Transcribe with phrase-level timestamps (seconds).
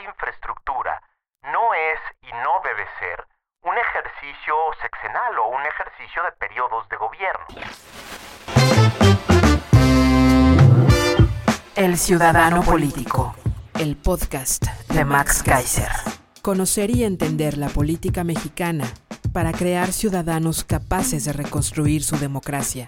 [0.00, 1.00] infraestructura
[1.42, 3.26] no es y no debe ser
[3.62, 7.46] un ejercicio sexenal o un ejercicio de periodos de gobierno.
[11.76, 13.34] El Ciudadano Político,
[13.78, 15.90] el podcast de Max Kaiser.
[16.42, 18.84] Conocer y entender la política mexicana
[19.32, 22.86] para crear ciudadanos capaces de reconstruir su democracia.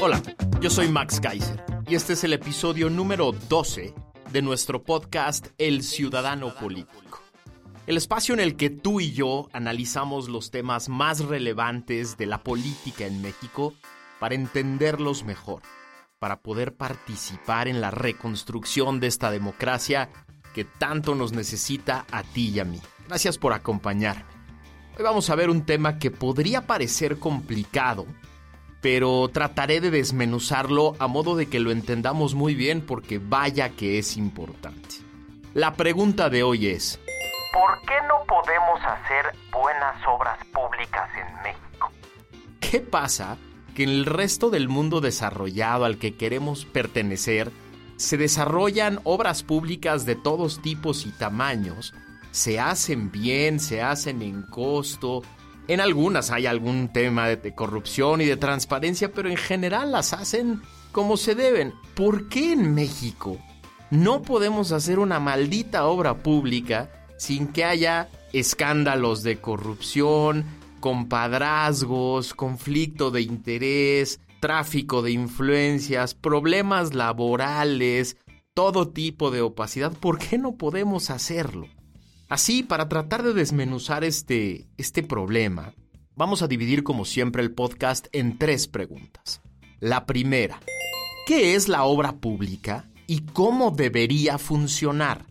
[0.00, 0.20] Hola,
[0.60, 3.94] yo soy Max Kaiser y este es el episodio número 12
[4.32, 7.20] de nuestro podcast El Ciudadano Político.
[7.86, 12.42] El espacio en el que tú y yo analizamos los temas más relevantes de la
[12.42, 13.74] política en México
[14.18, 15.62] para entenderlos mejor,
[16.18, 20.10] para poder participar en la reconstrucción de esta democracia
[20.54, 22.80] que tanto nos necesita a ti y a mí.
[23.08, 24.24] Gracias por acompañarme.
[24.96, 28.06] Hoy vamos a ver un tema que podría parecer complicado,
[28.84, 33.98] pero trataré de desmenuzarlo a modo de que lo entendamos muy bien porque vaya que
[33.98, 34.96] es importante.
[35.54, 37.00] La pregunta de hoy es,
[37.54, 41.90] ¿por qué no podemos hacer buenas obras públicas en México?
[42.60, 43.38] ¿Qué pasa
[43.74, 47.52] que en el resto del mundo desarrollado al que queremos pertenecer
[47.96, 51.94] se desarrollan obras públicas de todos tipos y tamaños,
[52.32, 55.22] se hacen bien, se hacen en costo,
[55.66, 60.60] en algunas hay algún tema de, corrupción y de transparencia, pero en general las hacen
[60.92, 61.72] como se deben.
[61.94, 63.38] ¿Por qué en México
[63.90, 70.44] no podemos hacer una maldita obra pública sin que haya escándalos de corrupción,
[70.80, 78.18] compadrazgos, conflicto de interés, tráfico de influencias, problemas laborales,
[78.52, 79.92] todo tipo de opacidad?
[79.92, 81.68] ¿Por qué no podemos hacerlo?
[82.34, 85.72] Así, para tratar de desmenuzar este, este problema,
[86.16, 89.40] vamos a dividir como siempre el podcast en tres preguntas.
[89.78, 90.58] La primera,
[91.28, 95.26] ¿qué es la obra pública y cómo debería funcionar?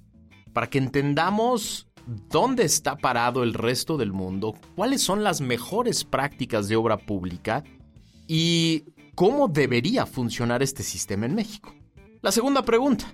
[0.54, 1.90] Para que entendamos
[2.30, 7.66] dónde está parado el resto del mundo, cuáles son las mejores prácticas de obra pública
[8.30, 11.76] y cómo debería funcionar este sistema en México.
[12.22, 13.14] La segunda pregunta,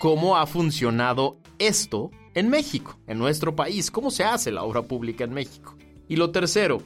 [0.00, 5.24] ¿cómo ha funcionado esto en México, en nuestro país, cómo se hace la obra pública
[5.24, 5.76] en México.
[6.08, 6.82] Y lo tercero,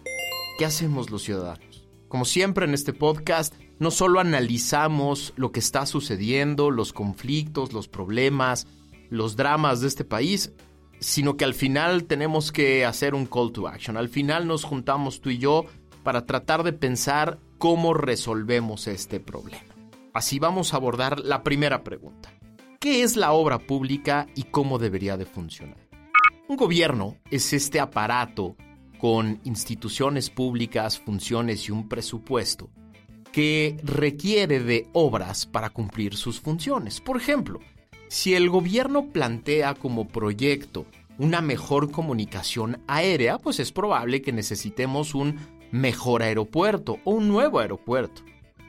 [0.58, 1.88] ¿qué hacemos los ciudadanos?
[2.08, 7.88] Como siempre en este podcast, no solo analizamos lo que está sucediendo, los conflictos, los
[7.88, 8.66] problemas,
[9.10, 10.52] los dramas de este país,
[11.00, 13.96] sino que al final tenemos que hacer un call to action.
[13.96, 15.64] Al final nos juntamos tú y yo
[16.02, 19.74] para tratar de pensar cómo resolvemos este problema.
[20.14, 22.32] Así vamos a abordar la primera pregunta.
[22.82, 25.76] ¿Qué es la obra pública y cómo debería de funcionar?
[26.48, 28.56] Un gobierno es este aparato
[28.98, 32.70] con instituciones públicas, funciones y un presupuesto
[33.30, 37.00] que requiere de obras para cumplir sus funciones.
[37.00, 37.60] Por ejemplo,
[38.08, 40.84] si el gobierno plantea como proyecto
[41.18, 45.38] una mejor comunicación aérea, pues es probable que necesitemos un
[45.70, 48.22] mejor aeropuerto o un nuevo aeropuerto.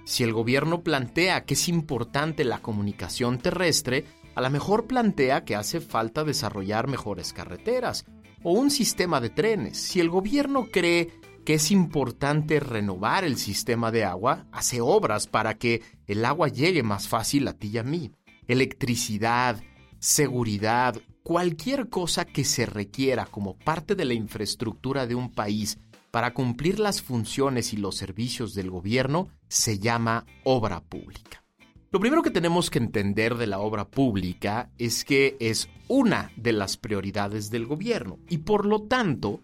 [0.06, 4.06] Si el gobierno plantea que es importante la comunicación terrestre,
[4.36, 8.06] a lo mejor plantea que hace falta desarrollar mejores carreteras
[8.44, 9.78] o un sistema de trenes.
[9.78, 11.09] Si el gobierno cree
[11.46, 16.84] que es importante renovar el sistema de agua, hace obras para que el agua llegue
[16.84, 18.12] más fácil a ti y a mí.
[18.47, 19.62] Electricidad,
[20.00, 25.80] seguridad, cualquier cosa que se requiera como parte de la infraestructura de un país
[26.13, 31.44] para cumplir las funciones y los servicios del gobierno se llama obra pública.
[31.89, 36.54] Lo primero que tenemos que entender de la obra pública es que es una de
[36.54, 39.42] las prioridades del gobierno y por lo tanto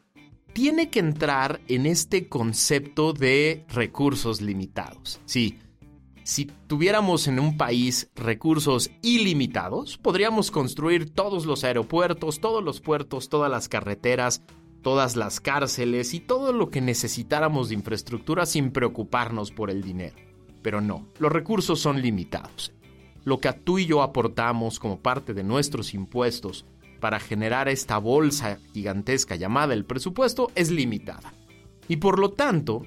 [0.54, 5.20] tiene que entrar en este concepto de recursos limitados.
[5.26, 5.58] Sí,
[6.22, 13.28] si tuviéramos en un país recursos ilimitados, podríamos construir todos los aeropuertos, todos los puertos,
[13.28, 14.44] todas las carreteras,
[14.82, 20.16] todas las cárceles y todo lo que necesitáramos de infraestructura sin preocuparnos por el dinero.
[20.62, 22.74] Pero no, los recursos son limitados.
[23.24, 26.66] Lo que tú y yo aportamos como parte de nuestros impuestos
[27.00, 31.34] para generar esta bolsa gigantesca llamada el presupuesto es limitada.
[31.88, 32.86] Y por lo tanto,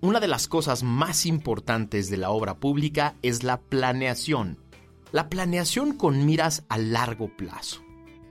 [0.00, 4.58] una de las cosas más importantes de la obra pública es la planeación.
[5.12, 7.85] La planeación con miras a largo plazo.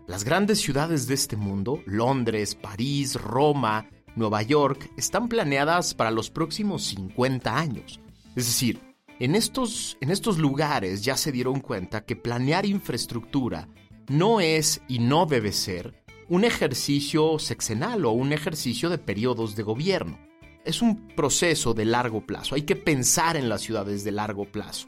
[0.07, 6.29] Las grandes ciudades de este mundo, Londres, París, Roma, Nueva York, están planeadas para los
[6.29, 7.99] próximos 50 años.
[8.35, 8.79] Es decir,
[9.19, 13.67] en estos, en estos lugares ya se dieron cuenta que planear infraestructura
[14.07, 19.63] no es y no debe ser un ejercicio sexenal o un ejercicio de periodos de
[19.63, 20.19] gobierno.
[20.65, 22.53] Es un proceso de largo plazo.
[22.53, 24.87] Hay que pensar en las ciudades de largo plazo.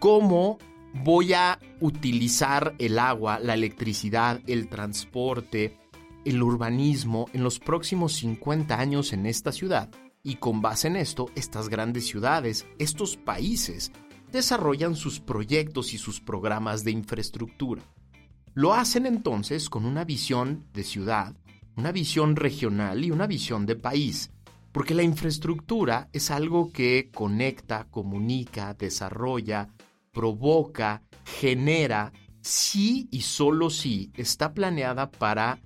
[0.00, 0.58] ¿Cómo
[0.94, 5.76] voy a utilizar el agua, la electricidad, el transporte,
[6.24, 9.90] el urbanismo en los próximos 50 años en esta ciudad?
[10.22, 13.92] Y con base en esto, estas grandes ciudades, estos países,
[14.32, 17.82] desarrollan sus proyectos y sus programas de infraestructura.
[18.54, 21.34] Lo hacen entonces con una visión de ciudad,
[21.76, 24.30] una visión regional y una visión de país,
[24.72, 29.68] porque la infraestructura es algo que conecta, comunica, desarrolla,
[30.18, 35.60] provoca, genera, sí y solo si está planeada para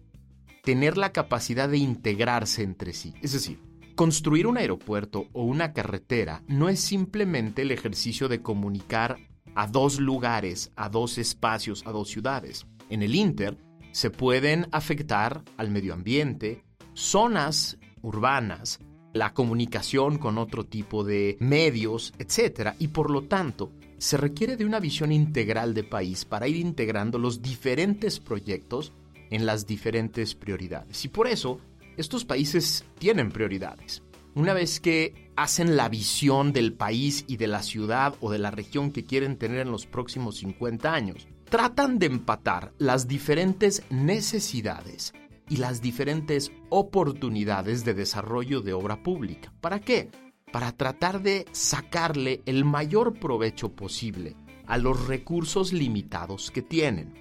[0.62, 3.14] tener la capacidad de integrarse entre sí.
[3.22, 3.58] Es decir,
[3.94, 9.16] construir un aeropuerto o una carretera no es simplemente el ejercicio de comunicar
[9.54, 13.56] a dos lugares, a dos espacios, a dos ciudades en el Inter
[13.93, 16.62] se pueden afectar al medio ambiente,
[16.93, 18.81] zonas urbanas,
[19.14, 22.75] la comunicación con otro tipo de medios, etc.
[22.78, 23.72] Y por lo tanto,
[24.02, 28.93] se requiere de una visión integral de país para ir integrando los diferentes proyectos
[29.31, 31.04] en las diferentes prioridades.
[31.04, 31.60] Y por eso,
[31.96, 34.02] estos países tienen prioridades.
[34.34, 38.50] Una vez que hacen la visión del país y de la ciudad o de la
[38.50, 45.12] región que quieren tener en los próximos 50 años, tratan de empatar las diferentes necesidades
[45.48, 49.52] y las diferentes oportunidades de desarrollo de obra pública.
[49.60, 50.10] ¿Para qué?
[50.52, 57.14] Para tratar de sacarle el mayor provecho posible a los recursos limitados que tienen.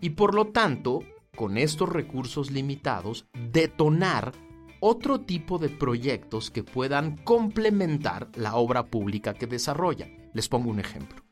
[0.00, 1.00] Y por lo tanto,
[1.36, 4.32] con estos recursos limitados, detonar
[4.80, 10.30] otro tipo de proyectos que puedan complementar la obra pública que desarrollan.
[10.34, 11.22] Les pongo un ejemplo.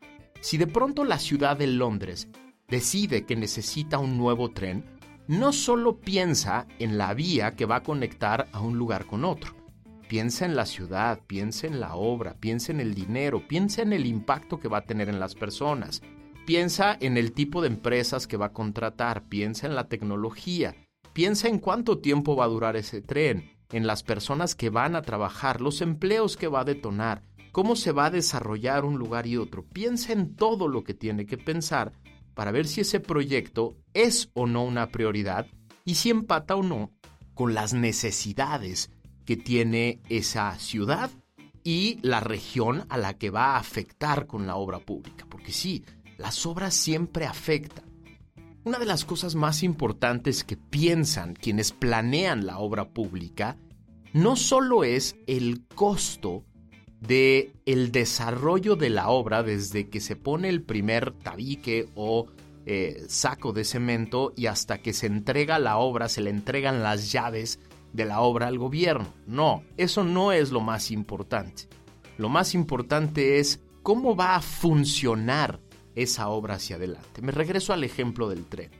[0.41, 2.29] Si de pronto la ciudad de Londres
[2.69, 4.85] decide que necesita un nuevo tren,
[5.27, 9.60] no solo piensa en la vía que va a conectar a un lugar con otro.
[10.11, 14.07] Piensa en la ciudad, piensa en la obra, piensa en el dinero, piensa en el
[14.07, 16.03] impacto que va a tener en las personas,
[16.45, 20.75] piensa en el tipo de empresas que va a contratar, piensa en la tecnología,
[21.13, 25.03] piensa en cuánto tiempo va a durar ese tren, en las personas que van a
[25.03, 27.23] trabajar, los empleos que va a detonar,
[27.53, 29.65] cómo se va a desarrollar un lugar y otro.
[29.65, 31.93] Piensa en todo lo que tiene que pensar
[32.35, 35.47] para ver si ese proyecto es o no una prioridad
[35.85, 36.91] y si empata o no
[37.35, 38.91] con las necesidades
[39.25, 41.11] que tiene esa ciudad
[41.63, 45.27] y la región a la que va a afectar con la obra pública.
[45.29, 45.85] Porque sí,
[46.19, 47.85] las obras siempre afectan.
[48.65, 53.57] Una de las cosas más importantes que piensan quienes planean la obra pública
[54.13, 56.45] no solo es el costo
[57.01, 62.27] de el desarrollo de la obra desde que se pone el primer tabique o
[62.67, 67.11] eh, saco de cemento y hasta que se entrega la obra, se le entregan las
[67.11, 67.59] llaves
[67.93, 69.13] de la obra al gobierno.
[69.27, 71.69] No, eso no es lo más importante.
[72.19, 75.61] Lo más importante es cómo va a funcionar
[75.95, 77.23] esa obra hacia adelante.
[77.23, 78.71] Me regreso al ejemplo del tren.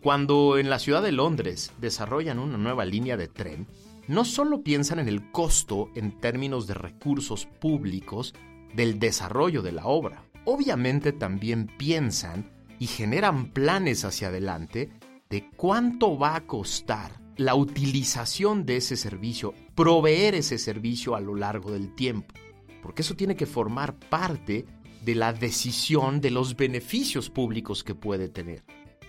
[0.00, 3.66] Cuando en la ciudad de Londres desarrollan una nueva línea de tren,
[4.06, 8.34] no solo piensan en el costo en términos de recursos públicos
[8.74, 14.90] del desarrollo de la obra, obviamente también piensan y generan planes hacia adelante
[15.30, 21.34] de cuánto va a costar la utilización de ese servicio, proveer ese servicio a lo
[21.34, 22.34] largo del tiempo,
[22.82, 24.64] porque eso tiene que formar parte
[25.02, 28.64] de la decisión de los beneficios públicos que puede tener.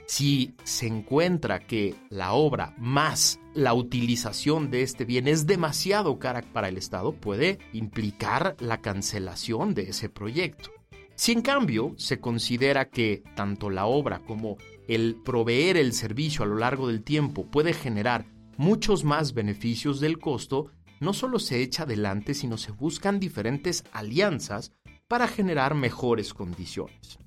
[0.08, 6.44] Si se encuentra que la obra más la utilización de este bien es demasiado cara
[6.53, 10.75] para el Estado, puede implicar la cancelación de ese proyecto.
[11.15, 14.57] Si en cambio se considera que tanto la obra como
[14.88, 18.25] el proveer el servicio a lo largo del tiempo puede generar
[18.57, 24.74] muchos más beneficios del costo, no solo se echa adelante, sino se buscan diferentes alianzas
[25.07, 27.17] para generar mejores condiciones.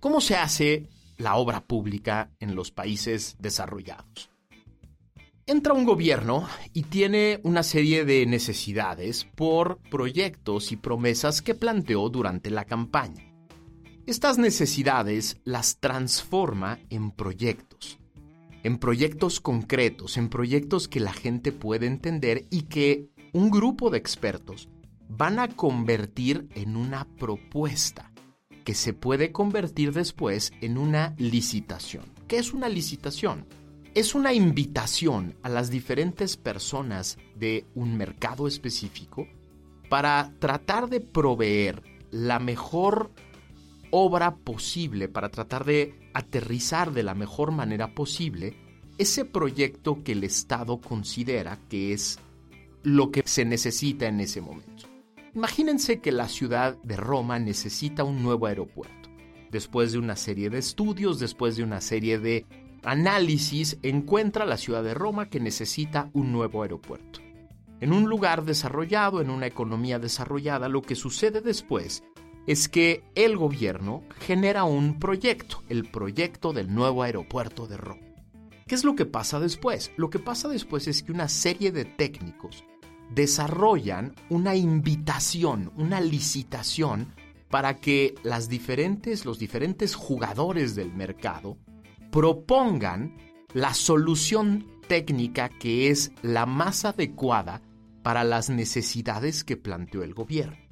[0.00, 0.88] ¿Cómo se hace
[1.18, 4.30] la obra pública en los países desarrollados.
[5.46, 12.08] Entra un gobierno y tiene una serie de necesidades por proyectos y promesas que planteó
[12.08, 13.25] durante la campaña.
[14.06, 17.98] Estas necesidades las transforma en proyectos,
[18.62, 23.98] en proyectos concretos, en proyectos que la gente puede entender y que un grupo de
[23.98, 24.68] expertos
[25.08, 28.12] van a convertir en una propuesta
[28.64, 32.04] que se puede convertir después en una licitación.
[32.28, 33.44] ¿Qué es una licitación?
[33.96, 39.26] Es una invitación a las diferentes personas de un mercado específico
[39.88, 41.82] para tratar de proveer
[42.12, 43.10] la mejor
[43.90, 48.54] obra posible, para tratar de aterrizar de la mejor manera posible
[48.98, 52.18] ese proyecto que el Estado considera que es
[52.82, 54.88] lo que se necesita en ese momento.
[55.34, 59.10] Imagínense que la ciudad de Roma necesita un nuevo aeropuerto.
[59.50, 62.46] Después de una serie de estudios, después de una serie de
[62.84, 67.20] análisis, encuentra la ciudad de Roma que necesita un nuevo aeropuerto.
[67.80, 72.02] En un lugar desarrollado, en una economía desarrollada, lo que sucede después
[72.46, 78.02] es que el gobierno genera un proyecto, el proyecto del nuevo aeropuerto de Roma.
[78.66, 79.92] ¿Qué es lo que pasa después?
[79.96, 82.64] Lo que pasa después es que una serie de técnicos
[83.14, 87.14] desarrollan una invitación, una licitación
[87.48, 91.58] para que las diferentes, los diferentes jugadores del mercado
[92.10, 93.16] propongan
[93.54, 97.62] la solución técnica que es la más adecuada
[98.02, 100.65] para las necesidades que planteó el gobierno.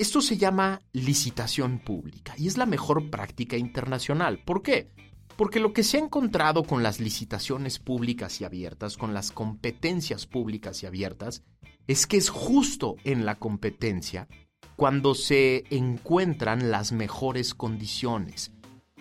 [0.00, 4.42] Esto se llama licitación pública y es la mejor práctica internacional.
[4.46, 4.88] ¿Por qué?
[5.36, 10.24] Porque lo que se ha encontrado con las licitaciones públicas y abiertas, con las competencias
[10.26, 11.42] públicas y abiertas,
[11.86, 14.26] es que es justo en la competencia
[14.74, 18.52] cuando se encuentran las mejores condiciones,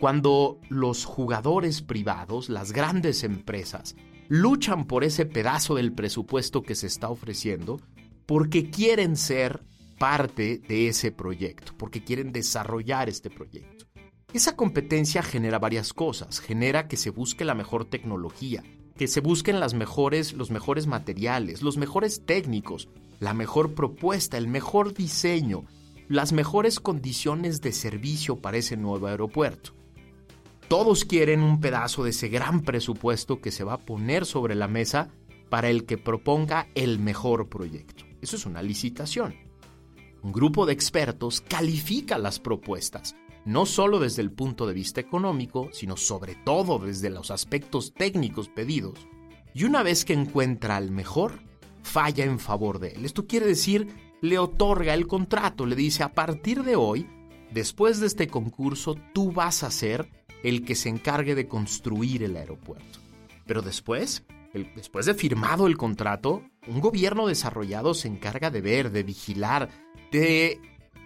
[0.01, 3.96] cuando los jugadores privados, las grandes empresas,
[4.27, 7.79] luchan por ese pedazo del presupuesto que se está ofreciendo
[8.25, 9.63] porque quieren ser
[10.00, 13.86] parte de ese proyecto, porque quieren desarrollar este proyecto.
[14.34, 18.63] Esa competencia genera varias cosas, genera que se busque la mejor tecnología,
[18.96, 22.89] que se busquen las mejores, los mejores materiales, los mejores técnicos,
[23.20, 25.65] la mejor propuesta, el mejor diseño,
[26.08, 29.72] las mejores condiciones de servicio para ese nuevo aeropuerto.
[30.68, 34.68] Todos quieren un pedazo de ese gran presupuesto que se va a poner sobre la
[34.68, 35.10] mesa
[35.50, 38.06] para el que proponga el mejor proyecto.
[38.22, 39.49] Eso es una licitación.
[40.22, 45.70] Un grupo de expertos califica las propuestas, no solo desde el punto de vista económico,
[45.72, 49.08] sino sobre todo desde los aspectos técnicos pedidos,
[49.54, 51.40] y una vez que encuentra al mejor,
[51.84, 53.06] falla en favor de él.
[53.06, 53.88] Esto quiere decir,
[54.22, 57.08] le otorga el contrato, le dice, a partir de hoy,
[57.52, 60.10] después de este concurso, tú vas a ser
[60.44, 63.00] el que se encargue de construir el aeropuerto.
[63.46, 64.26] Pero después,
[64.76, 69.70] después de firmado el contrato, un gobierno desarrollado se encarga de ver, de vigilar,
[70.12, 70.60] de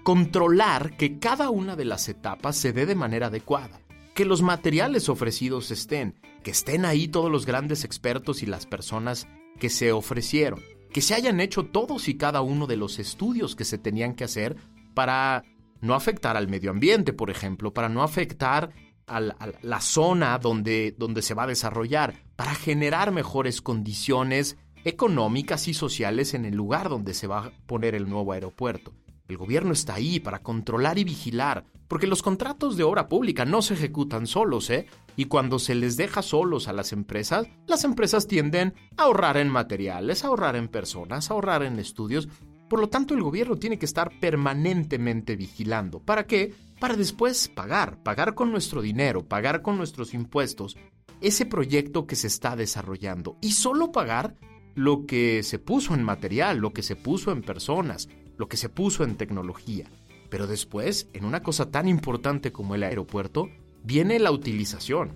[0.04, 3.82] controlar que cada una de las etapas se dé de manera adecuada,
[4.14, 9.28] que los materiales ofrecidos estén, que estén ahí todos los grandes expertos y las personas
[9.60, 13.66] que se ofrecieron, que se hayan hecho todos y cada uno de los estudios que
[13.66, 14.58] se tenían que hacer
[14.94, 15.44] para
[15.82, 18.72] no afectar al medio ambiente, por ejemplo, para no afectar
[19.06, 25.74] a la, zona donde, donde se va a desarrollar, para generar mejores condiciones económicas y
[25.74, 28.94] sociales en el lugar donde se va a poner el nuevo aeropuerto.
[29.28, 33.62] El gobierno está ahí para controlar y vigilar, porque los contratos de obra pública no
[33.62, 34.88] se ejecutan solos, ¿eh?
[35.16, 39.50] Y cuando se les deja solos a las empresas, las empresas tienden a ahorrar en
[39.50, 42.28] materiales, a ahorrar en personas, a ahorrar en estudios.
[42.68, 46.00] Por lo tanto, el gobierno tiene que estar permanentemente vigilando.
[46.00, 46.54] ¿Para qué?
[46.80, 50.76] Para después pagar, pagar con nuestro dinero, pagar con nuestros impuestos
[51.22, 54.36] ese proyecto que se está desarrollando y solo pagar
[54.76, 58.70] lo que se puso en material, lo que se puso en personas, lo que se
[58.70, 59.86] puso en tecnología.
[60.30, 63.50] Pero después, en una cosa tan importante como el aeropuerto,
[63.84, 65.16] viene la utilización.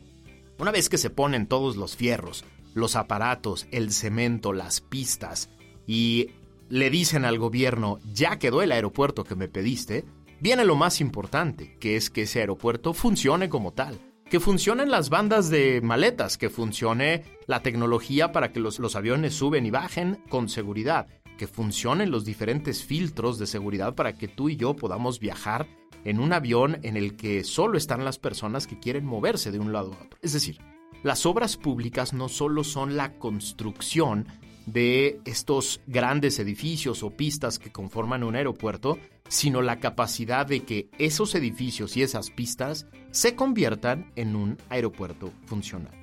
[0.59, 5.49] Una vez que se ponen todos los fierros, los aparatos, el cemento, las pistas,
[5.87, 6.31] y
[6.69, 10.05] le dicen al gobierno, ya quedó el aeropuerto que me pediste,
[10.39, 13.99] viene lo más importante, que es que ese aeropuerto funcione como tal,
[14.29, 19.33] que funcionen las bandas de maletas, que funcione la tecnología para que los, los aviones
[19.33, 21.07] suben y bajen con seguridad,
[21.37, 25.67] que funcionen los diferentes filtros de seguridad para que tú y yo podamos viajar
[26.03, 29.71] en un avión en el que solo están las personas que quieren moverse de un
[29.71, 30.19] lado a otro.
[30.21, 30.59] Es decir,
[31.03, 34.27] las obras públicas no solo son la construcción
[34.67, 40.89] de estos grandes edificios o pistas que conforman un aeropuerto, sino la capacidad de que
[40.99, 45.93] esos edificios y esas pistas se conviertan en un aeropuerto funcional.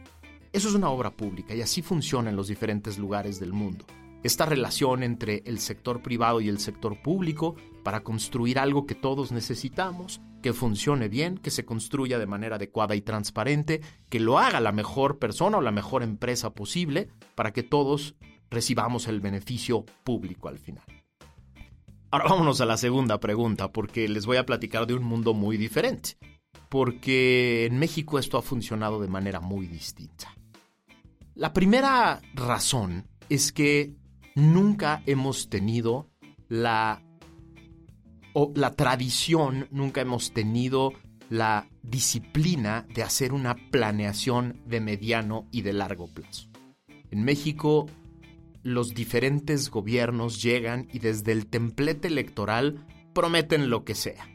[0.52, 3.84] Eso es una obra pública y así funciona en los diferentes lugares del mundo
[4.24, 9.32] esta relación entre el sector privado y el sector público para construir algo que todos
[9.32, 14.60] necesitamos, que funcione bien, que se construya de manera adecuada y transparente, que lo haga
[14.60, 18.16] la mejor persona o la mejor empresa posible para que todos
[18.50, 20.84] recibamos el beneficio público al final.
[22.10, 25.56] Ahora vámonos a la segunda pregunta, porque les voy a platicar de un mundo muy
[25.56, 26.16] diferente.
[26.68, 30.34] Porque en México esto ha funcionado de manera muy distinta.
[31.34, 33.94] La primera razón es que
[34.36, 36.08] nunca hemos tenido
[36.48, 37.02] la
[38.32, 40.92] o la tradición, nunca hemos tenido
[41.30, 46.48] la disciplina de hacer una planeación de mediano y de largo plazo.
[47.10, 47.86] En México,
[48.64, 54.26] los diferentes gobiernos llegan y desde el templete electoral prometen lo que sea.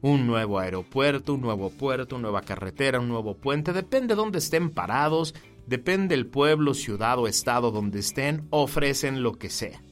[0.00, 4.38] Un nuevo aeropuerto, un nuevo puerto, una nueva carretera, un nuevo puente, depende de dónde
[4.38, 5.34] estén parados,
[5.66, 9.82] depende del pueblo, ciudad o estado donde estén, ofrecen lo que sea.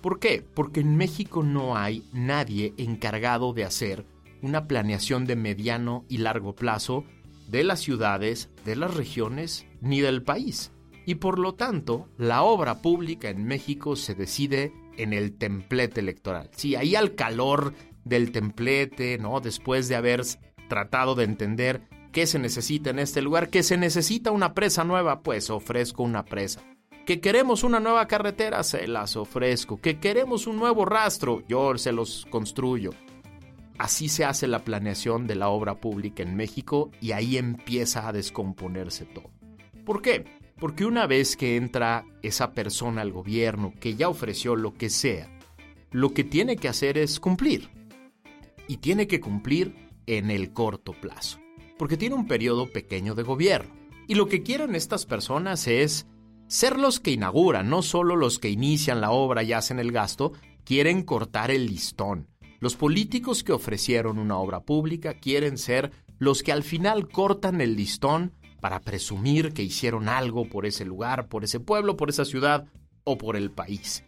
[0.00, 0.44] ¿Por qué?
[0.54, 4.06] Porque en México no hay nadie encargado de hacer
[4.42, 7.04] una planeación de mediano y largo plazo
[7.48, 10.70] de las ciudades, de las regiones ni del país.
[11.06, 16.50] Y por lo tanto, la obra pública en México se decide en el templete electoral.
[16.56, 19.40] Sí, ahí al calor del templete, ¿no?
[19.40, 20.22] Después de haber
[20.68, 21.82] tratado de entender
[22.12, 26.24] qué se necesita en este lugar, que se necesita una presa nueva, pues ofrezco una
[26.24, 26.62] presa
[27.04, 29.80] que queremos una nueva carretera, se las ofrezco.
[29.80, 32.90] Que queremos un nuevo rastro, yo se los construyo.
[33.78, 38.12] Así se hace la planeación de la obra pública en México y ahí empieza a
[38.12, 39.30] descomponerse todo.
[39.84, 40.24] ¿Por qué?
[40.58, 45.28] Porque una vez que entra esa persona al gobierno que ya ofreció lo que sea,
[45.90, 47.70] lo que tiene que hacer es cumplir.
[48.68, 49.74] Y tiene que cumplir
[50.06, 51.38] en el corto plazo.
[51.78, 53.74] Porque tiene un periodo pequeño de gobierno.
[54.06, 56.06] Y lo que quieren estas personas es
[56.46, 60.32] ser los que inauguran, no solo los que inician la obra y hacen el gasto,
[60.64, 62.28] quieren cortar el listón.
[62.60, 67.76] Los políticos que ofrecieron una obra pública quieren ser los que al final cortan el
[67.76, 68.32] listón
[68.64, 72.64] para presumir que hicieron algo por ese lugar, por ese pueblo, por esa ciudad
[73.04, 74.04] o por el país.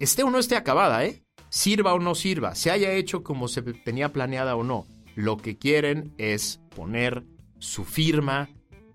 [0.00, 1.22] Esté o no esté acabada, ¿eh?
[1.48, 4.84] Sirva o no sirva, se haya hecho como se tenía planeada o no.
[5.14, 7.24] Lo que quieren es poner
[7.60, 8.48] su firma,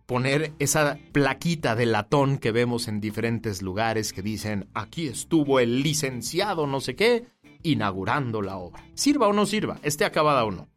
[0.05, 5.81] poner esa plaquita de latón que vemos en diferentes lugares que dicen aquí estuvo el
[5.81, 7.25] licenciado no sé qué
[7.63, 8.83] inaugurando la obra.
[8.95, 10.67] Sirva o no sirva, esté acabada o no.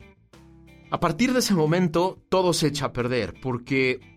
[0.92, 4.11] A partir de ese momento todo se echa a perder porque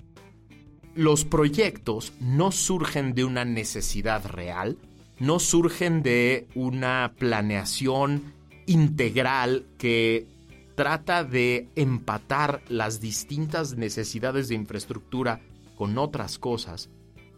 [0.95, 4.77] los proyectos no surgen de una necesidad real,
[5.19, 8.34] no surgen de una planeación
[8.65, 10.25] integral que
[10.75, 15.41] trata de empatar las distintas necesidades de infraestructura
[15.75, 16.89] con otras cosas,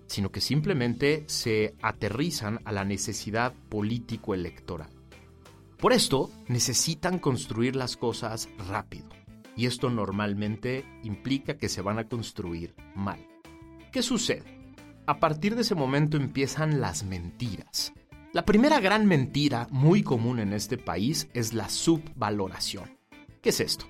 [0.05, 4.89] sino que simplemente se aterrizan a la necesidad político-electoral.
[5.77, 9.09] Por esto, necesitan construir las cosas rápido,
[9.55, 13.36] y esto normalmente implica que se van a construir mal.
[13.97, 14.43] ¿Qué sucede?
[15.07, 17.93] A partir de ese momento empiezan las mentiras.
[18.31, 22.95] La primera gran mentira muy común en este país es la subvaloración.
[23.41, 23.87] ¿Qué es esto?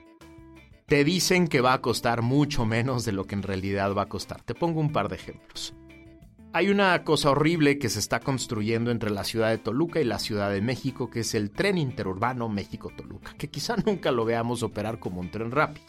[0.85, 4.07] Te dicen que va a costar mucho menos de lo que en realidad va a
[4.07, 4.41] costar.
[4.43, 5.75] Te pongo un par de ejemplos.
[6.53, 10.19] Hay una cosa horrible que se está construyendo entre la ciudad de Toluca y la
[10.19, 14.99] ciudad de México, que es el tren interurbano México-Toluca, que quizá nunca lo veamos operar
[14.99, 15.85] como un tren rápido.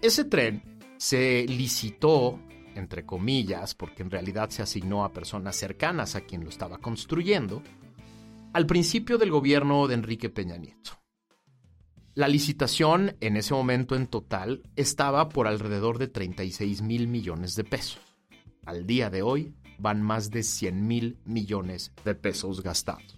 [0.00, 0.62] Ese tren
[0.98, 2.38] se licitó,
[2.74, 7.62] entre comillas, porque en realidad se asignó a personas cercanas a quien lo estaba construyendo,
[8.52, 10.92] al principio del gobierno de Enrique Peña Nieto.
[12.14, 17.64] La licitación en ese momento en total estaba por alrededor de 36 mil millones de
[17.64, 18.00] pesos.
[18.64, 23.16] Al día de hoy van más de 100 mil millones de pesos gastados.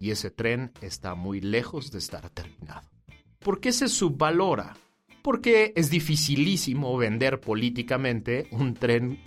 [0.00, 2.90] Y ese tren está muy lejos de estar terminado.
[3.38, 4.76] ¿Por qué se subvalora?
[5.26, 9.18] Porque es dificilísimo vender políticamente un tren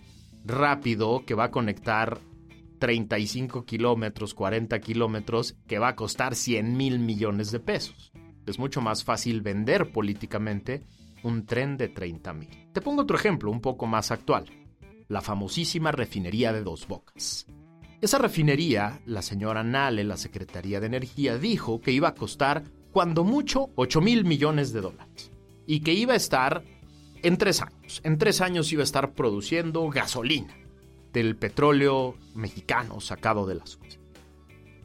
[0.46, 2.18] rápido que va a conectar
[2.80, 8.12] 35 kilómetros, 40 kilómetros, que va a costar 100 mil millones de pesos
[8.50, 10.84] es mucho más fácil vender políticamente
[11.24, 12.50] un tren de 30 mil.
[12.74, 14.46] Te pongo otro ejemplo un poco más actual.
[15.08, 17.48] La famosísima refinería de Dos Bocas.
[18.02, 23.24] Esa refinería, la señora Nale, la Secretaría de Energía, dijo que iba a costar, cuando
[23.24, 25.32] mucho, 8 mil millones de dólares.
[25.70, 26.64] Y que iba a estar
[27.22, 28.02] en tres años.
[28.04, 30.58] En tres años iba a estar produciendo gasolina
[31.14, 34.00] del petróleo mexicano sacado de las cosas.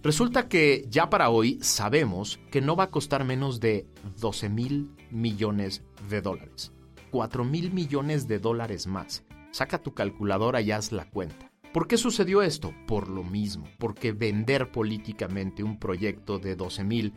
[0.03, 3.87] Resulta que ya para hoy sabemos que no va a costar menos de
[4.20, 6.70] 12 mil millones de dólares.
[7.12, 9.25] 4 mil millones de dólares más.
[9.53, 11.51] Saca tu calculadora y haz la cuenta.
[11.73, 12.75] ¿Por qué sucedió esto?
[12.87, 17.14] Por lo mismo, porque vender políticamente un proyecto de 12 mil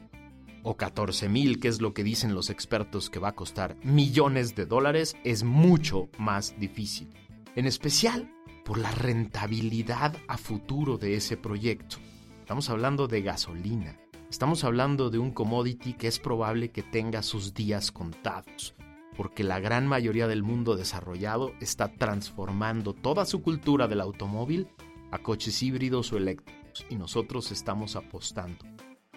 [0.70, 4.54] o 14 mil, que es lo que dicen los expertos que va a costar millones
[4.54, 7.08] de dólares, es mucho más difícil.
[7.56, 8.30] En especial
[8.66, 11.96] por la rentabilidad a futuro de ese proyecto.
[12.42, 13.98] Estamos hablando de gasolina.
[14.30, 18.76] Estamos hablando de un commodity que es probable que tenga sus días contados,
[19.16, 24.68] porque la gran mayoría del mundo desarrollado está transformando toda su cultura del automóvil
[25.12, 28.66] a coches híbridos o eléctricos y nosotros estamos apostando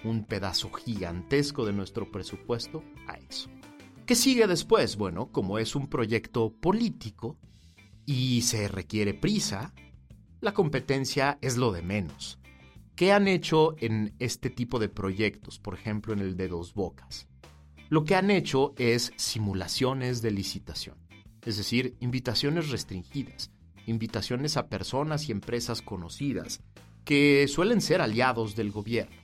[0.05, 3.51] un pedazo gigantesco de nuestro presupuesto a eso.
[4.07, 4.97] ¿Qué sigue después?
[4.97, 7.39] Bueno, como es un proyecto político
[8.07, 9.73] y se requiere prisa,
[10.41, 12.39] la competencia es lo de menos.
[12.97, 17.29] ¿Qué han hecho en este tipo de proyectos, por ejemplo en el de Dos Bocas?
[17.89, 20.97] Lo que han hecho es simulaciones de licitación,
[21.45, 23.51] es decir, invitaciones restringidas,
[23.87, 26.63] invitaciones a personas y empresas conocidas,
[27.05, 29.17] que suelen ser aliados del gobierno.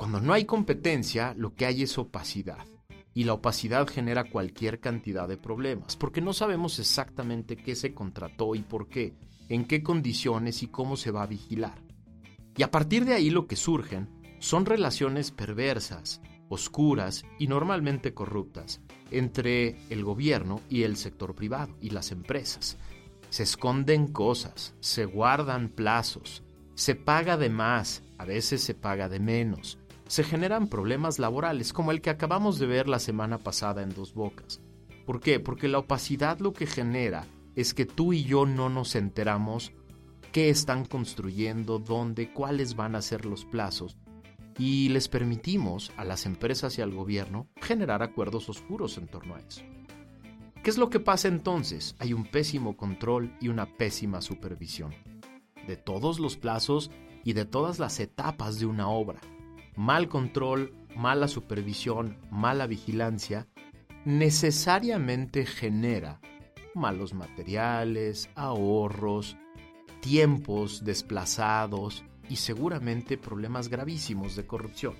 [0.00, 2.66] Cuando no hay competencia, lo que hay es opacidad.
[3.12, 8.54] Y la opacidad genera cualquier cantidad de problemas, porque no sabemos exactamente qué se contrató
[8.54, 9.12] y por qué,
[9.50, 11.82] en qué condiciones y cómo se va a vigilar.
[12.56, 14.08] Y a partir de ahí lo que surgen
[14.38, 21.90] son relaciones perversas, oscuras y normalmente corruptas entre el gobierno y el sector privado y
[21.90, 22.78] las empresas.
[23.28, 26.42] Se esconden cosas, se guardan plazos,
[26.74, 29.76] se paga de más, a veces se paga de menos,
[30.10, 34.12] se generan problemas laborales como el que acabamos de ver la semana pasada en Dos
[34.12, 34.60] Bocas.
[35.06, 35.38] ¿Por qué?
[35.38, 39.70] Porque la opacidad lo que genera es que tú y yo no nos enteramos
[40.32, 43.98] qué están construyendo, dónde, cuáles van a ser los plazos,
[44.58, 49.38] y les permitimos a las empresas y al gobierno generar acuerdos oscuros en torno a
[49.38, 49.62] eso.
[50.64, 51.94] ¿Qué es lo que pasa entonces?
[52.00, 54.92] Hay un pésimo control y una pésima supervisión
[55.68, 56.90] de todos los plazos
[57.22, 59.20] y de todas las etapas de una obra.
[59.80, 63.48] Mal control, mala supervisión, mala vigilancia,
[64.04, 66.20] necesariamente genera
[66.74, 69.38] malos materiales, ahorros,
[70.02, 74.96] tiempos desplazados y seguramente problemas gravísimos de corrupción.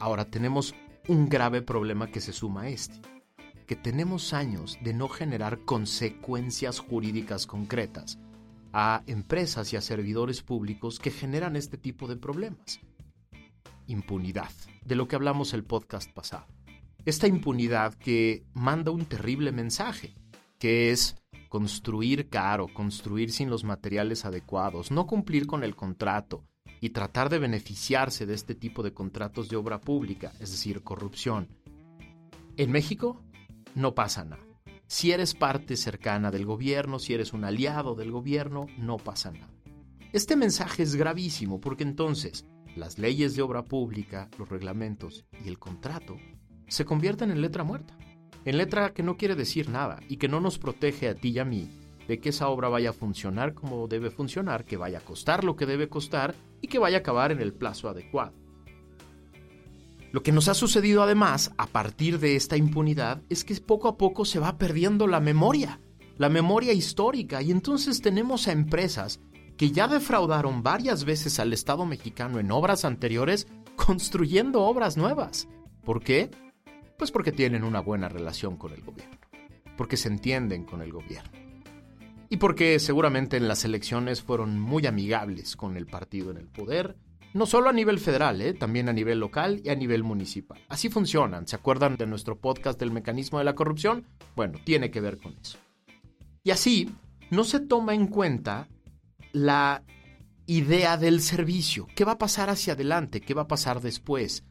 [0.00, 0.74] Ahora tenemos
[1.06, 3.00] un grave problema que se suma a este,
[3.68, 8.18] que tenemos años de no generar consecuencias jurídicas concretas
[8.72, 12.80] a empresas y a servidores públicos que generan este tipo de problemas.
[13.86, 14.50] Impunidad,
[14.84, 16.46] de lo que hablamos el podcast pasado.
[17.04, 20.14] Esta impunidad que manda un terrible mensaje,
[20.58, 21.16] que es
[21.48, 26.44] construir caro, construir sin los materiales adecuados, no cumplir con el contrato
[26.80, 31.48] y tratar de beneficiarse de este tipo de contratos de obra pública, es decir, corrupción.
[32.56, 33.22] En México
[33.74, 34.42] no pasa nada.
[34.86, 39.48] Si eres parte cercana del gobierno, si eres un aliado del gobierno, no pasa nada.
[40.12, 45.58] Este mensaje es gravísimo porque entonces las leyes de obra pública, los reglamentos y el
[45.58, 46.16] contrato
[46.68, 47.96] se convierten en letra muerta
[48.44, 51.38] en letra que no quiere decir nada y que no nos protege a ti y
[51.38, 51.70] a mí
[52.08, 55.54] de que esa obra vaya a funcionar como debe funcionar, que vaya a costar lo
[55.54, 58.32] que debe costar y que vaya a acabar en el plazo adecuado.
[60.10, 63.96] Lo que nos ha sucedido además a partir de esta impunidad es que poco a
[63.96, 65.80] poco se va perdiendo la memoria,
[66.18, 69.20] la memoria histórica, y entonces tenemos a empresas
[69.56, 75.48] que ya defraudaron varias veces al Estado mexicano en obras anteriores construyendo obras nuevas.
[75.84, 76.30] ¿Por qué?
[76.98, 79.18] Pues porque tienen una buena relación con el gobierno,
[79.76, 81.42] porque se entienden con el gobierno
[82.32, 86.96] y porque seguramente en las elecciones fueron muy amigables con el partido en el poder,
[87.34, 88.54] no solo a nivel federal, ¿eh?
[88.54, 90.58] también a nivel local y a nivel municipal.
[90.70, 91.46] Así funcionan.
[91.46, 94.06] ¿Se acuerdan de nuestro podcast del mecanismo de la corrupción?
[94.34, 95.58] Bueno, tiene que ver con eso.
[96.42, 96.88] Y así,
[97.28, 98.66] no se toma en cuenta
[99.32, 99.82] la
[100.46, 101.86] idea del servicio.
[101.94, 103.20] ¿Qué va a pasar hacia adelante?
[103.20, 104.44] ¿Qué va a pasar después?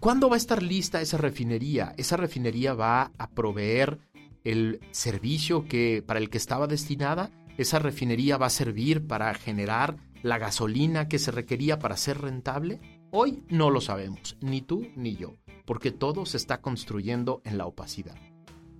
[0.00, 1.94] ¿Cuándo va a estar lista esa refinería?
[1.96, 3.98] Esa refinería va a proveer
[4.44, 7.30] el servicio que para el que estaba destinada.
[7.56, 12.80] Esa refinería va a servir para generar la gasolina que se requería para ser rentable.
[13.10, 15.34] Hoy no lo sabemos, ni tú ni yo,
[15.64, 18.16] porque todo se está construyendo en la opacidad.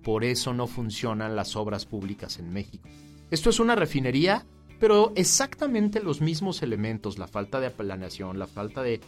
[0.03, 2.87] Por eso no funcionan las obras públicas en México.
[3.31, 4.45] Esto es una refinería,
[4.79, 9.01] pero exactamente los mismos elementos, la falta de planeación, la falta de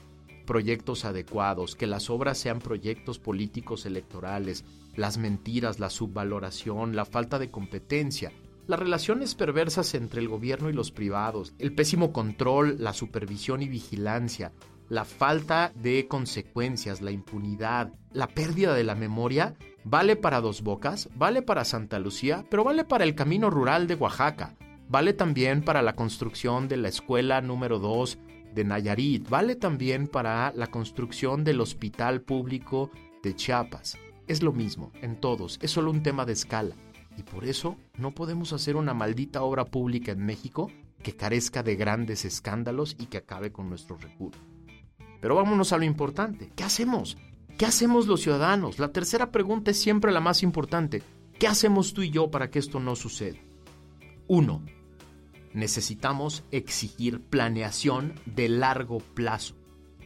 [0.46, 7.38] proyectos adecuados, que las obras sean proyectos políticos electorales, las mentiras, la subvaloración, la falta
[7.38, 8.32] de competencia,
[8.66, 13.68] las relaciones perversas entre el gobierno y los privados, el pésimo control, la supervisión y
[13.68, 14.52] vigilancia,
[14.90, 21.10] la falta de consecuencias, la impunidad, la pérdida de la memoria, vale para Dos Bocas,
[21.16, 24.56] vale para Santa Lucía, pero vale para el camino rural de Oaxaca,
[24.90, 28.18] vale también para la construcción de la escuela número 2
[28.54, 32.90] de Nayarit, vale también para la construcción del hospital público
[33.22, 33.98] de Chiapas.
[34.28, 36.76] Es lo mismo en todos, es solo un tema de escala.
[37.18, 40.72] Y por eso no podemos hacer una maldita obra pública en México
[41.04, 44.42] que carezca de grandes escándalos y que acabe con nuestros recursos.
[45.22, 46.52] Pero vámonos a lo importante.
[46.56, 47.18] ¿Qué hacemos?
[47.58, 48.80] ¿Qué hacemos los ciudadanos?
[48.80, 51.04] La tercera pregunta es siempre la más importante.
[51.38, 53.38] ¿Qué hacemos tú y yo para que esto no suceda?
[54.28, 54.64] Uno,
[55.54, 59.56] necesitamos exigir planeación de largo plazo.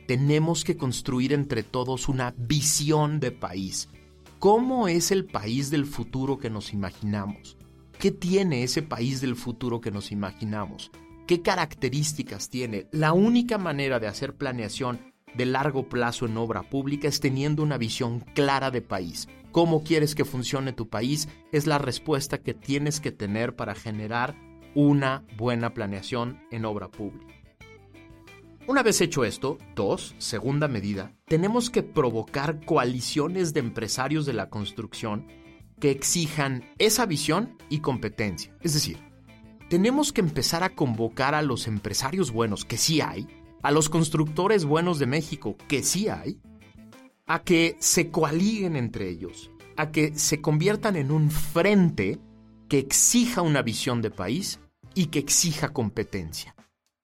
[0.07, 3.89] Tenemos que construir entre todos una visión de país.
[4.39, 7.57] ¿Cómo es el país del futuro que nos imaginamos?
[7.97, 10.91] ¿Qué tiene ese país del futuro que nos imaginamos?
[11.25, 12.87] ¿Qué características tiene?
[12.91, 17.77] La única manera de hacer planeación de largo plazo en obra pública es teniendo una
[17.77, 19.29] visión clara de país.
[19.53, 21.29] ¿Cómo quieres que funcione tu país?
[21.51, 24.35] Es la respuesta que tienes que tener para generar
[24.75, 27.33] una buena planeación en obra pública.
[28.65, 34.49] Una vez hecho esto, dos, segunda medida, tenemos que provocar coaliciones de empresarios de la
[34.49, 35.27] construcción
[35.81, 38.55] que exijan esa visión y competencia.
[38.61, 38.99] Es decir,
[39.69, 43.27] tenemos que empezar a convocar a los empresarios buenos, que sí hay,
[43.63, 46.39] a los constructores buenos de México, que sí hay,
[47.25, 52.19] a que se coaliguen entre ellos, a que se conviertan en un frente
[52.69, 54.59] que exija una visión de país
[54.93, 56.55] y que exija competencia.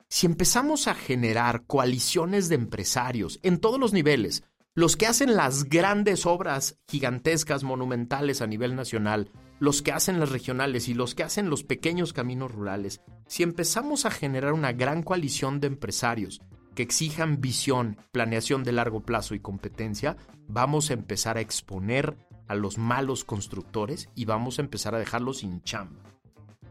[0.08, 5.66] Si empezamos a generar coaliciones de empresarios en todos los niveles, los que hacen las
[5.66, 11.24] grandes obras gigantescas, monumentales a nivel nacional, los que hacen las regionales y los que
[11.24, 16.42] hacen los pequeños caminos rurales, si empezamos a generar una gran coalición de empresarios
[16.76, 22.56] que exijan visión, planeación de largo plazo y competencia, vamos a empezar a exponer a
[22.56, 26.02] los malos constructores y vamos a empezar a dejarlos sin chamba.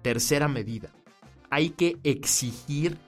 [0.03, 0.93] Tercera medida,
[1.51, 2.99] hay que exigir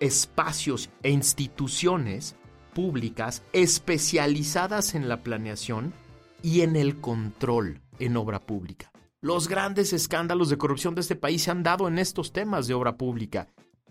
[0.00, 2.36] espacios e instituciones
[2.74, 5.94] públicas especializadas en la planeación
[6.42, 8.92] y en el control en obra pública.
[9.22, 12.74] Los grandes escándalos de corrupción de este país se han dado en estos temas de
[12.74, 13.48] obra pública.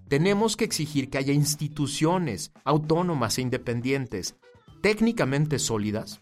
[0.08, 4.36] Tenemos que exigir que haya instituciones autónomas e independientes,
[4.82, 6.22] técnicamente sólidas,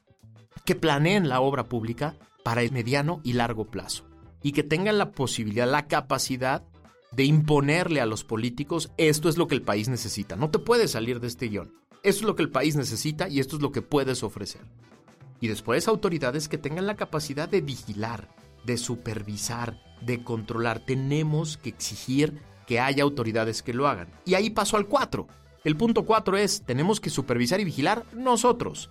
[0.63, 4.05] que planeen la obra pública para el mediano y largo plazo
[4.41, 6.63] y que tengan la posibilidad, la capacidad
[7.15, 10.35] de imponerle a los políticos esto es lo que el país necesita.
[10.35, 11.73] No te puedes salir de este guion.
[12.03, 14.61] Esto es lo que el país necesita y esto es lo que puedes ofrecer.
[15.39, 18.29] Y después autoridades que tengan la capacidad de vigilar,
[18.65, 20.79] de supervisar, de controlar.
[20.79, 24.09] Tenemos que exigir que haya autoridades que lo hagan.
[24.25, 25.27] Y ahí paso al 4.
[25.63, 28.89] El punto 4 es, tenemos que supervisar y vigilar nosotros.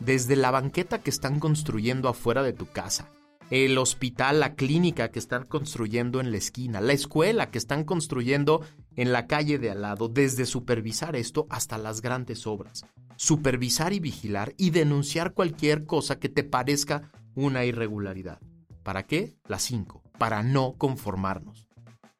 [0.00, 3.10] Desde la banqueta que están construyendo afuera de tu casa,
[3.54, 8.62] el hospital, la clínica que están construyendo en la esquina, la escuela que están construyendo
[8.96, 12.84] en la calle de al lado, desde supervisar esto hasta las grandes obras.
[13.14, 18.40] Supervisar y vigilar y denunciar cualquier cosa que te parezca una irregularidad.
[18.82, 19.36] ¿Para qué?
[19.46, 20.02] Las cinco.
[20.18, 21.68] Para no conformarnos.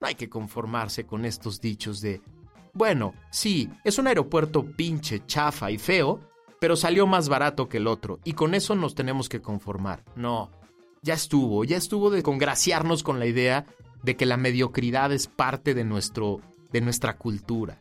[0.01, 2.23] No hay que conformarse con estos dichos de,
[2.75, 6.21] bueno, sí, es un aeropuerto pinche, chafa y feo,
[6.61, 10.05] pero salió más barato que el otro, y con eso nos tenemos que conformar.
[10.15, 10.53] No,
[11.05, 13.67] ya estuvo, ya estuvo de congraciarnos con la idea
[14.03, 16.41] de que la mediocridad es parte de, nuestro,
[16.73, 17.81] de nuestra cultura.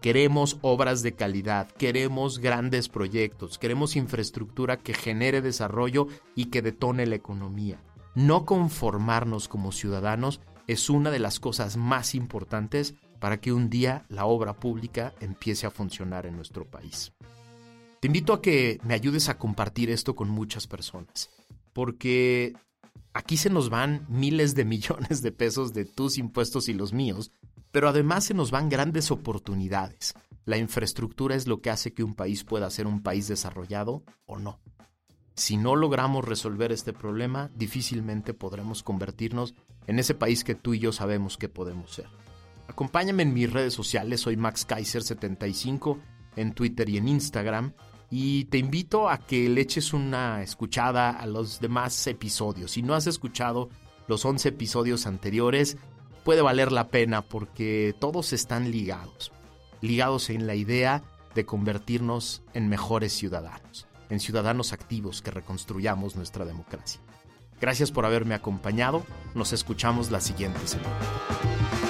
[0.00, 7.06] Queremos obras de calidad, queremos grandes proyectos, queremos infraestructura que genere desarrollo y que detone
[7.06, 7.80] la economía.
[8.16, 14.06] No conformarnos como ciudadanos es una de las cosas más importantes para que un día
[14.08, 17.12] la obra pública empiece a funcionar en nuestro país.
[18.00, 21.30] Te invito a que me ayudes a compartir esto con muchas personas
[21.72, 22.54] porque
[23.12, 27.32] aquí se nos van miles de millones de pesos de tus impuestos y los míos,
[27.72, 30.14] pero además se nos van grandes oportunidades.
[30.44, 34.38] La infraestructura es lo que hace que un país pueda ser un país desarrollado o
[34.38, 34.60] no.
[35.34, 39.54] Si no logramos resolver este problema, difícilmente podremos convertirnos
[39.86, 42.08] en ese país que tú y yo sabemos que podemos ser.
[42.68, 45.98] Acompáñame en mis redes sociales, soy Max Kaiser75
[46.36, 47.72] en Twitter y en Instagram
[48.10, 52.72] y te invito a que le eches una escuchada a los demás episodios.
[52.72, 53.70] Si no has escuchado
[54.08, 55.76] los 11 episodios anteriores,
[56.24, 59.32] puede valer la pena porque todos están ligados,
[59.80, 61.02] ligados en la idea
[61.34, 67.00] de convertirnos en mejores ciudadanos, en ciudadanos activos que reconstruyamos nuestra democracia.
[67.60, 71.89] Gracias por haberme acompañado, nos escuchamos la siguiente semana.